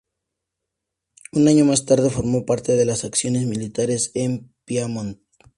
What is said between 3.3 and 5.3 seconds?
militares en Piamonte.